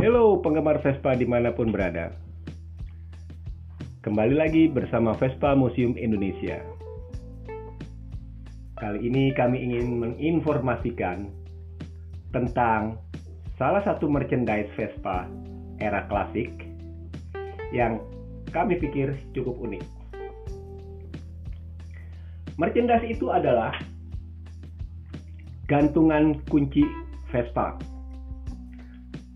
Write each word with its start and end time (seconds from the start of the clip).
Halo 0.00 0.40
penggemar 0.40 0.80
Vespa 0.80 1.12
di 1.12 1.28
mana 1.28 1.52
pun 1.52 1.68
berada. 1.68 2.16
Kembali 4.00 4.32
lagi 4.32 4.64
bersama 4.64 5.12
Vespa 5.12 5.52
Museum 5.52 5.92
Indonesia. 5.92 6.56
Kali 8.80 8.96
ini 9.04 9.28
kami 9.36 9.60
ingin 9.60 10.00
menginformasikan 10.00 11.28
Tentang 12.32 12.96
salah 13.60 13.84
satu 13.84 14.08
merchandise 14.08 14.72
Vespa 14.72 15.28
era 15.84 16.08
klasik 16.08 16.48
Yang 17.68 18.00
kami 18.56 18.80
pikir 18.80 19.12
cukup 19.36 19.60
unik. 19.60 19.84
Merchandise 22.56 23.04
itu 23.04 23.28
adalah 23.28 23.76
gantungan 25.68 26.40
kunci 26.48 26.88
Vespa. 27.28 27.89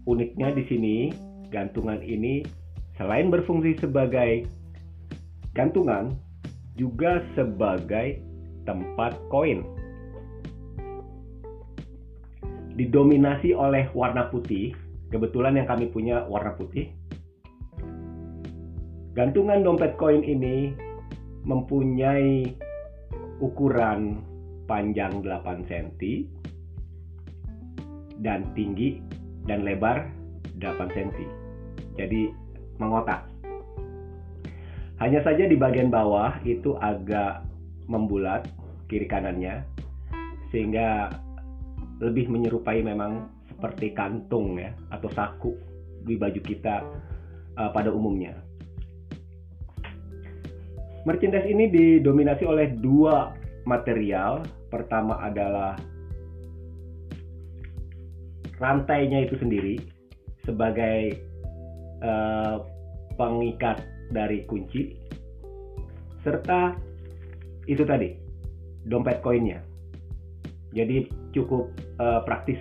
Uniknya 0.04 0.52
di 0.52 0.68
sini, 0.68 0.96
gantungan 1.48 2.04
ini 2.04 2.44
selain 3.00 3.32
berfungsi 3.32 3.80
sebagai 3.80 4.44
gantungan, 5.56 6.12
juga 6.76 7.24
sebagai 7.32 8.20
tempat 8.68 9.16
koin. 9.32 9.64
Didominasi 12.74 13.56
oleh 13.56 13.88
warna 13.96 14.28
putih, 14.28 14.76
kebetulan 15.08 15.56
yang 15.56 15.70
kami 15.70 15.88
punya 15.88 16.26
warna 16.26 16.52
putih. 16.52 16.90
Gantungan 19.14 19.62
dompet 19.62 19.94
koin 19.94 20.26
ini 20.26 20.74
mempunyai 21.46 22.50
ukuran 23.38 24.20
panjang 24.66 25.22
8 25.22 25.64
cm 25.70 25.88
dan 28.20 28.42
tinggi 28.52 28.98
dan 29.44 29.64
lebar 29.64 30.08
8 30.58 30.94
cm. 30.94 31.10
Jadi 31.96 32.32
mengotak. 32.80 33.28
Hanya 35.02 35.20
saja 35.26 35.44
di 35.44 35.58
bagian 35.58 35.90
bawah 35.90 36.38
itu 36.46 36.78
agak 36.78 37.44
membulat 37.90 38.46
kiri 38.88 39.04
kanannya 39.04 39.66
sehingga 40.54 41.10
lebih 41.98 42.30
menyerupai 42.30 42.80
memang 42.80 43.26
seperti 43.50 43.90
kantung 43.94 44.58
ya 44.58 44.70
atau 44.94 45.10
saku 45.10 45.52
di 46.06 46.14
baju 46.14 46.40
kita 46.40 46.84
uh, 47.58 47.70
pada 47.74 47.90
umumnya. 47.90 48.38
Merchandise 51.04 51.48
ini 51.50 51.68
didominasi 51.68 52.48
oleh 52.48 52.72
dua 52.80 53.36
material. 53.68 54.40
Pertama 54.72 55.20
adalah 55.20 55.76
rantainya 58.58 59.26
itu 59.26 59.34
sendiri 59.38 59.80
sebagai 60.44 61.18
uh, 62.04 62.62
pengikat 63.16 63.82
dari 64.12 64.44
kunci 64.44 64.94
serta 66.22 66.76
itu 67.64 67.84
tadi 67.84 68.14
dompet 68.84 69.24
koinnya. 69.24 69.60
Jadi 70.74 71.08
cukup 71.32 71.70
uh, 72.02 72.20
praktis. 72.26 72.60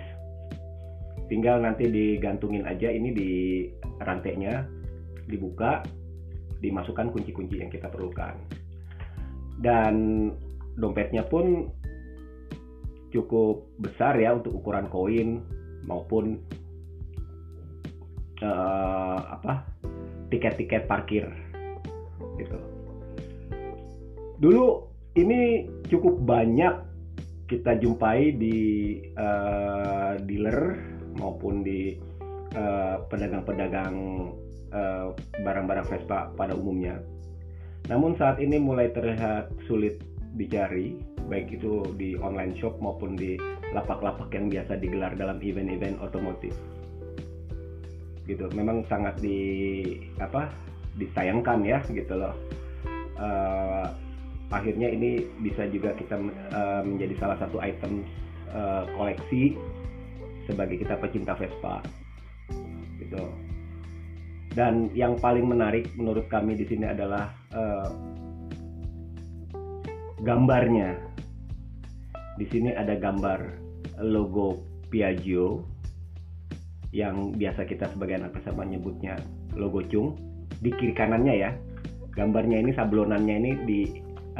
Tinggal 1.28 1.64
nanti 1.64 1.88
digantungin 1.88 2.68
aja 2.68 2.92
ini 2.92 3.10
di 3.10 3.30
rantainya, 4.00 4.68
dibuka, 5.26 5.80
dimasukkan 6.60 7.10
kunci-kunci 7.10 7.64
yang 7.64 7.72
kita 7.72 7.88
perlukan. 7.88 8.36
Dan 9.58 10.28
dompetnya 10.76 11.24
pun 11.26 11.72
cukup 13.14 13.62
besar 13.78 14.18
ya 14.18 14.34
untuk 14.36 14.58
ukuran 14.58 14.90
koin 14.90 15.42
maupun 15.84 16.40
uh, 18.42 19.18
apa 19.40 19.64
tiket-tiket 20.32 20.88
parkir 20.90 21.28
gitu. 22.40 22.58
Dulu 24.42 24.64
ini 25.14 25.70
cukup 25.86 26.18
banyak 26.26 26.74
kita 27.46 27.78
jumpai 27.78 28.34
di 28.34 28.58
uh, 29.14 30.18
dealer 30.24 30.80
maupun 31.14 31.62
di 31.62 31.94
eh, 32.54 32.96
pedagang-pedagang 33.06 33.94
uh, 34.74 35.14
barang-barang 35.46 35.86
Vespa 35.86 36.34
pada 36.34 36.58
umumnya. 36.58 36.98
Namun 37.86 38.18
saat 38.18 38.42
ini 38.42 38.58
mulai 38.58 38.90
terlihat 38.90 39.54
sulit 39.70 40.02
dicari 40.34 40.98
baik 41.30 41.56
itu 41.56 41.86
di 41.96 42.18
online 42.20 42.52
shop 42.58 42.76
maupun 42.82 43.16
di 43.16 43.38
lapak-lapak 43.72 44.28
yang 44.34 44.52
biasa 44.52 44.76
digelar 44.76 45.16
dalam 45.16 45.40
event-event 45.40 45.98
otomotif. 46.02 46.52
Gitu. 48.28 48.44
Memang 48.52 48.84
sangat 48.88 49.18
di 49.20 49.40
apa 50.20 50.52
disayangkan 51.00 51.64
ya 51.64 51.78
gitu 51.90 52.14
loh. 52.14 52.34
Uh, 53.14 53.88
akhirnya 54.50 54.90
ini 54.90 55.24
bisa 55.42 55.66
juga 55.70 55.94
kita 55.96 56.18
uh, 56.54 56.82
menjadi 56.82 57.14
salah 57.18 57.38
satu 57.40 57.58
item 57.62 58.04
uh, 58.52 58.86
koleksi 58.94 59.58
sebagai 60.44 60.82
kita 60.82 60.94
pecinta 61.00 61.32
Vespa. 61.34 61.80
Gitu. 63.00 63.24
Dan 64.54 64.94
yang 64.94 65.18
paling 65.18 65.50
menarik 65.50 65.90
menurut 65.98 66.30
kami 66.30 66.54
di 66.54 66.62
sini 66.62 66.86
adalah 66.86 67.34
uh, 67.50 67.90
gambarnya. 70.24 70.96
Di 72.40 72.48
sini 72.48 72.72
ada 72.72 72.96
gambar 72.96 73.60
logo 74.00 74.64
Piaggio 74.88 75.62
yang 76.90 77.36
biasa 77.36 77.68
kita 77.68 77.92
sebagai 77.92 78.18
anak 78.18 78.34
pesawat 78.38 78.64
menyebutnya 78.64 79.20
logo 79.54 79.84
cung 79.86 80.16
di 80.64 80.72
kiri 80.72 80.96
kanannya 80.96 81.34
ya. 81.36 81.50
Gambarnya 82.16 82.62
ini 82.62 82.72
sablonannya 82.72 83.36
ini 83.36 83.52
di 83.68 83.80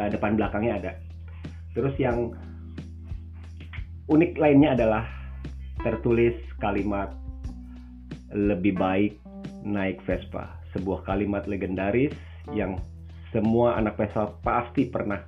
uh, 0.00 0.08
depan 0.08 0.40
belakangnya 0.40 0.72
ada. 0.80 0.92
Terus 1.76 1.94
yang 2.00 2.32
unik 4.08 4.38
lainnya 4.40 4.78
adalah 4.78 5.04
tertulis 5.82 6.38
kalimat 6.62 7.12
lebih 8.32 8.78
baik 8.78 9.18
naik 9.66 10.00
Vespa, 10.06 10.54
sebuah 10.72 11.02
kalimat 11.04 11.44
legendaris 11.50 12.14
yang 12.54 12.78
semua 13.34 13.74
anak 13.74 13.98
Vespa 13.98 14.30
pasti 14.46 14.86
pernah 14.86 15.18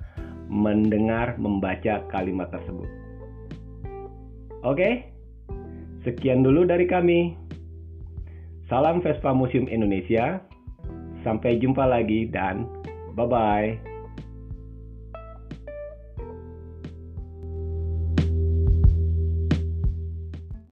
mendengar 0.47 1.35
membaca 1.39 2.03
kalimat 2.11 2.49
tersebut. 2.51 2.87
Oke, 4.65 5.07
sekian 6.03 6.43
dulu 6.43 6.65
dari 6.67 6.89
kami. 6.89 7.35
Salam 8.67 8.99
Vespa 8.99 9.31
Museum 9.31 9.69
Indonesia. 9.71 10.43
Sampai 11.23 11.59
jumpa 11.59 11.83
lagi 11.83 12.27
dan 12.27 12.67
bye 13.15 13.27
bye. 13.27 13.96